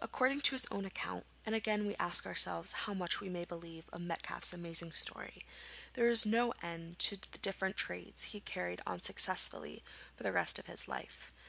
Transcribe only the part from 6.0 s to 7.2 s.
was no end to